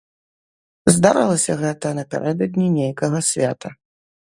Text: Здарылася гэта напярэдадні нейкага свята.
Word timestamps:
Здарылася 0.95 1.59
гэта 1.61 1.95
напярэдадні 2.01 2.67
нейкага 2.83 3.27
свята. 3.33 3.69